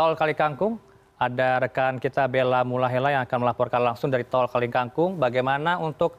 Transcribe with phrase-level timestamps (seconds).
[0.00, 0.80] tol kalikangkung.
[1.20, 5.20] Ada rekan kita bella mulahela yang akan melaporkan langsung dari tol kalikangkung.
[5.20, 6.16] Bagaimana untuk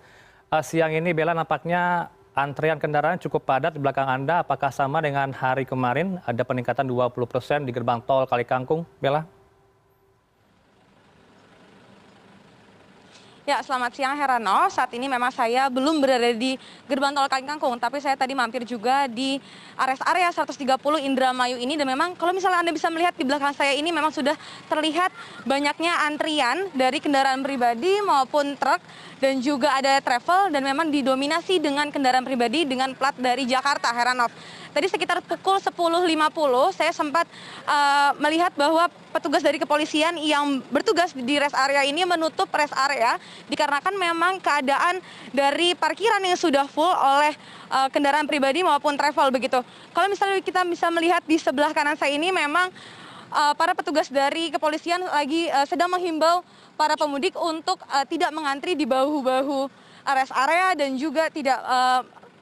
[0.62, 1.34] siang ini bella?
[1.34, 2.05] Nampaknya
[2.38, 4.46] antrian kendaraan cukup padat di belakang anda.
[4.46, 6.21] Apakah sama dengan hari kemarin?
[6.30, 9.25] Ada peningkatan dua puluh persen di gerbang tol kalikangkung bella
[13.52, 14.71] ya selamat siang heranov.
[14.71, 16.55] Saat ini memang saya belum berada di
[16.88, 19.36] gerbang tol kalikangkung tapi saya tadi mampir juga di
[19.75, 20.55] rest area 130
[21.04, 21.75] Indramayu ini.
[21.75, 24.39] Dan memang kalau misalnya anda bisa melihat di belakang saya ini memang sudah
[24.71, 25.11] terlihat
[25.43, 28.79] banyaknya antrian dari kendaraan pribadi maupun truk
[29.19, 34.31] dan juga ada travel dan memang didominasi dengan kendaraan pribadi dengan plat dari Jakarta heranov
[34.72, 37.28] tadi sekitar pukul 10.50 saya sempat
[38.20, 43.20] melihat bahwa petugas dari kepolisian yang bertugas di rest area ini menutup rest area
[43.52, 45.03] dikarenakan memang keadaan
[45.36, 47.36] dari parkiran yang sudah full oleh
[47.92, 49.59] kendaraan pribadi maupun travel begitu.
[49.92, 52.72] Kalau misalnya kita bisa melihat di sebelah kanan saya ini memang
[53.56, 56.44] para petugas dari kepolisian lagi sedang menghimbau
[56.76, 59.60] para pemudik untuk tidak mengantri di bahu bahu
[60.04, 61.60] rest area dan juga tidak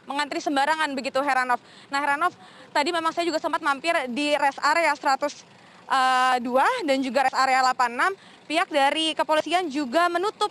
[0.10, 1.62] mengantri sembarangan begitu heranov.
[1.94, 2.34] Nah heranov
[2.74, 5.46] tadi memang saya juga sempat mampir di rest area seratus
[6.42, 8.12] dua dan juga rest area delapan enam.
[8.50, 10.50] Pihak dari kepolisian juga menutup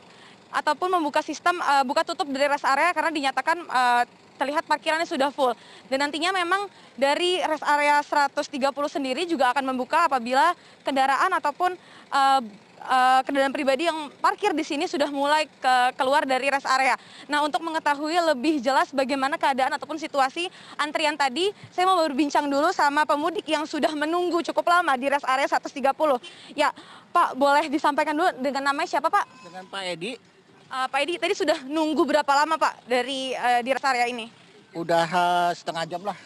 [0.54, 3.58] ataupun membuka sistem buka tutup dari rest area karena dinyatakan
[4.38, 5.50] terlihat parkirannya sudah full.
[5.90, 10.54] Dan nantinya memang dari rest area satu ratus tiga puluh sendiri juga akan membuka apabila
[10.86, 11.74] kendaraan ataupun
[13.26, 15.50] kendaraan pribadi yang parkir di sini sudah mulai
[15.98, 16.94] keluar dari rest area.
[17.26, 20.48] Nah untuk mengetahui lebih jelas bagaimana keadaan ataupun situasi
[20.78, 25.26] antrian tadi, saya mau berbincang dulu sama pemudik yang sudah menunggu cukup lama di rest
[25.26, 25.78] area 130.
[26.54, 26.70] Ya
[27.08, 29.24] Pak boleh disampaikan dulu dengan namanya siapa Pak?
[29.44, 30.12] Dengan Pak Edi.
[30.68, 33.32] Pak Edi tadi sudah nunggu berapa lama Pak dari
[33.64, 34.28] di rest area ini?
[34.76, 35.08] Udah
[35.56, 36.16] setengah jam lah.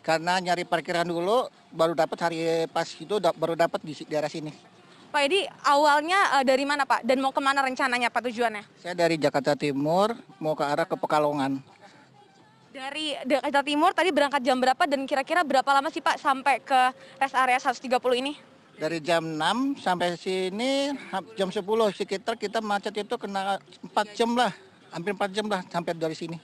[0.00, 2.38] Karena nyari parkiran dulu baru dapat hari
[2.72, 4.50] pas itu baru dapat di daerah sini.
[5.10, 8.62] Pak Edi awalnya dari mana Pak dan mau ke mana rencananya Pak tujuannya?
[8.78, 11.58] Saya dari Jakarta Timur mau ke arah ke Pekalongan.
[12.70, 16.94] Dari Jakarta Timur tadi berangkat jam berapa dan kira-kira berapa lama sih Pak sampai ke
[17.18, 17.90] rest area 130
[18.22, 18.38] ini?
[18.78, 20.94] Dari jam 6 sampai sini
[21.34, 21.58] jam 10
[21.90, 24.54] sekitar kita macet itu kena 4 jam lah,
[24.94, 26.38] hampir 4 jam lah sampai dari sini.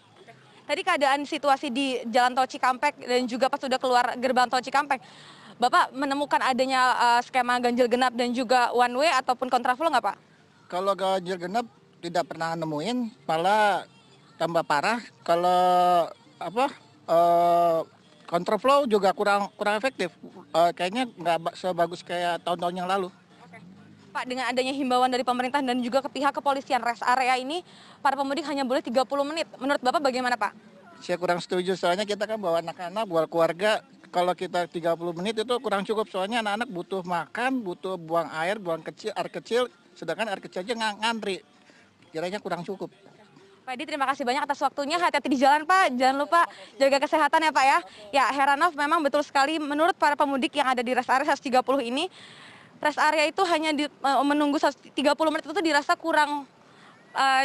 [0.66, 4.98] Tadi keadaan situasi di Jalan Tol Cikampek dan juga pas sudah keluar gerbang Tol Cikampek,
[5.56, 6.92] Bapak menemukan adanya
[7.24, 10.16] skema ganjil genap dan juga one way ataupun kontraflow nggak Pak?
[10.68, 11.64] Kalau ganjil genap
[12.04, 13.88] tidak pernah nemuin, malah
[14.36, 15.00] tambah parah.
[15.24, 16.04] Kalau
[16.36, 16.66] apa
[18.28, 20.12] kontraflow juga kurang kurang efektif.
[20.52, 23.08] Kayaknya nggak sebagus kayak tahun-tahun yang lalu.
[24.12, 27.64] Pak dengan adanya himbauan dari pemerintah dan juga ke pihak kepolisian rest area ini,
[28.04, 28.92] para pemudik hanya boleh 30
[29.24, 29.48] menit.
[29.56, 30.52] Menurut Bapak bagaimana Pak?
[31.00, 33.80] Saya kurang setuju soalnya kita kan bawa anak-anak, bawa keluarga.
[34.10, 38.80] Kalau kita 30 menit itu kurang cukup soalnya anak-anak butuh makan, butuh buang air, buang
[38.80, 39.68] kecil, air kecil.
[39.96, 41.42] Sedangkan air kecil aja ngantri.
[42.14, 42.92] Kiranya kurang cukup.
[43.66, 44.94] Pak Edi terima kasih banyak atas waktunya.
[44.94, 45.98] Hati-hati di jalan Pak.
[45.98, 46.46] Jangan lupa
[46.78, 47.78] jaga kesehatan ya Pak ya.
[48.14, 52.06] Ya Heranov memang betul sekali menurut para pemudik yang ada di rest area 130 ini
[52.78, 53.84] rest area itu hanya di,
[54.22, 54.94] menunggu 30
[55.32, 56.46] menit itu dirasa kurang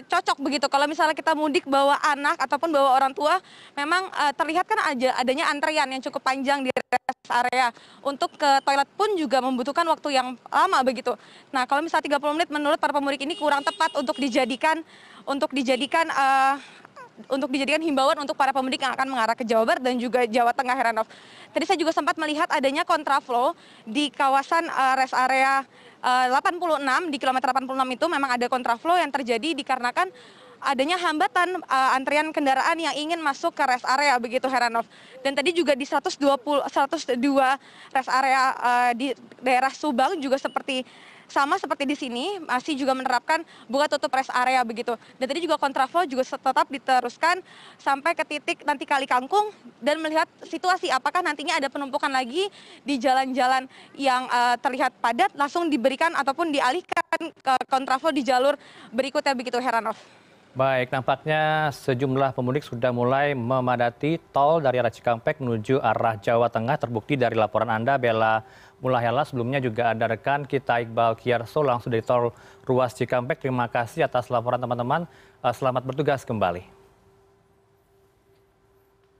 [0.08, 0.66] cocok begitu.
[0.68, 3.40] Kalau misalnya kita mudik bawa anak ataupun bawa orang tua,
[3.74, 7.72] memang uh, terlihat kan aja adanya antrean yang cukup panjang di rest area.
[8.04, 11.16] Untuk ke toilet pun juga membutuhkan waktu yang lama begitu.
[11.56, 14.84] Nah, kalau misalnya 30 menit menurut para pemudik ini kurang tepat untuk dijadikan
[15.26, 16.58] untuk dijadikan uh,
[17.28, 20.56] untuk dijadikan himbauan untuk para pemudik yang akan mengarah ke Jawa Barat dan juga Jawa
[20.56, 21.08] Tengah Heranov.
[21.52, 25.62] Tadi saya juga sempat melihat adanya kontraflow di kawasan uh, rest area
[26.02, 30.10] uh, 86 di kilometer 86 itu memang ada kontraflow yang terjadi dikarenakan
[30.62, 34.86] adanya hambatan uh, antrian kendaraan yang ingin masuk ke rest area begitu Heranov.
[35.26, 37.18] Dan tadi juga di 120 102
[37.92, 39.12] rest area uh, di
[39.42, 40.86] daerah Subang juga seperti
[41.31, 43.40] sama seperti di sini masih juga menerapkan
[43.72, 45.00] buka tutup rest area begitu.
[45.16, 47.40] Dan tadi juga kontraflow juga tetap diteruskan
[47.80, 52.52] sampai ke titik nanti kali kangkung dan melihat situasi apakah nantinya ada penumpukan lagi
[52.84, 58.60] di jalan-jalan yang uh, terlihat padat langsung diberikan ataupun dialihkan ke kontraflow di jalur
[58.92, 60.20] berikutnya begitu Heranov.
[60.51, 66.75] Baik, nampaknya sejumlah pemudik sudah mulai memadati tol dari arah Cikampek menuju arah Jawa Tengah.
[66.75, 68.44] Terbukti dari laporan Anda, Bella
[68.83, 69.24] Mulahela.
[69.24, 72.36] Sebelumnya juga ada rekan kita Iqbal Kiarso langsung dari tol
[72.68, 73.39] ruas Cikampek.
[73.39, 75.07] Terima kasih atas laporan teman-teman.
[75.56, 76.81] Selamat bertugas kembali.